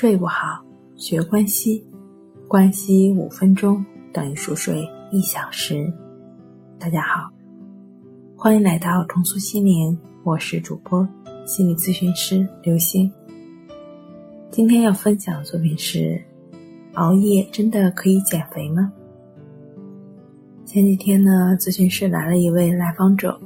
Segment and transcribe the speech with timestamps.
[0.00, 0.64] 睡不好，
[0.96, 1.86] 学关西，
[2.48, 4.82] 关西五分钟等于熟睡
[5.12, 5.92] 一小时。
[6.78, 7.30] 大家好，
[8.34, 11.06] 欢迎来到重塑心灵，我是主播
[11.44, 13.12] 心理咨询师刘星。
[14.50, 16.18] 今天要分享的作品是：
[16.94, 18.90] 熬夜真的可以减肥吗？
[20.64, 23.38] 前几天呢，咨询室来了一位来访者，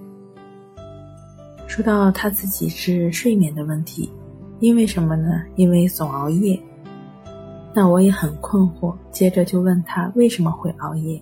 [1.67, 4.09] 说到他自己是睡眠的问题。
[4.65, 5.43] 因为什么呢？
[5.57, 6.59] 因为总熬夜。
[7.75, 11.21] 那我也很困惑，接着就问他为什么会熬夜。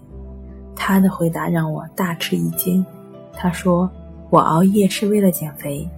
[0.77, 2.87] 他的回答让我大吃一惊。
[3.33, 3.91] 他说
[4.31, 5.89] ：“我熬夜是为了减肥。”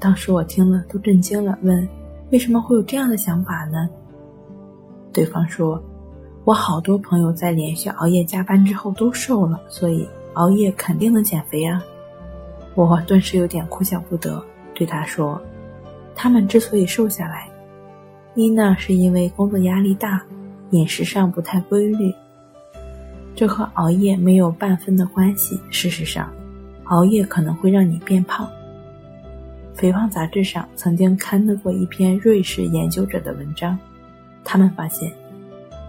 [0.00, 1.86] 当时我听了都震惊了，问
[2.32, 3.86] ：“为什么会有这样的想法呢？”
[5.12, 5.82] 对方说
[6.44, 11.84] ：“我好多朋友在连续熬夜加班之后都瘦了，所以熬夜肯定能减肥啊。”
[12.74, 15.38] 我顿时有点哭笑不得，对他说。
[16.20, 17.48] 他们之所以瘦下来，
[18.34, 20.20] 一呢是因为工作压力大，
[20.70, 22.12] 饮食上不太规律，
[23.36, 25.60] 这和熬夜没有半分的关系。
[25.70, 26.28] 事实上，
[26.86, 28.50] 熬夜可能会让你变胖。
[29.74, 33.78] 肥胖杂志上曾经刊登过一篇瑞士研究者的文章，
[34.42, 35.12] 他们发现，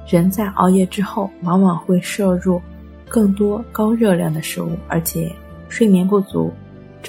[0.07, 2.61] 人在熬夜之后往往会摄入
[3.07, 5.35] 更多高热量的食物，而且
[5.69, 6.53] 睡眠不足。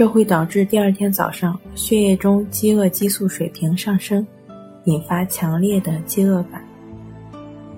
[0.01, 4.27] 这会导致第二天早上血液中饥饿激素水平上升，
[4.85, 6.65] 引发强烈的饥饿感。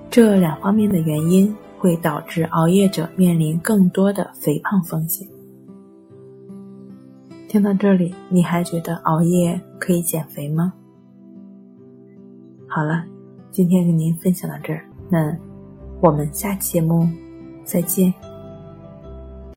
[0.09, 5.27] 这两方面的原因会导致熬夜者面临更多的肥胖风险。
[7.49, 10.73] 听到这里，你还觉得熬夜可以减肥吗？
[12.69, 13.05] 好了，
[13.51, 15.37] 今天跟您分享到这儿，那
[16.01, 17.05] 我们下期节目
[17.65, 18.15] 再见。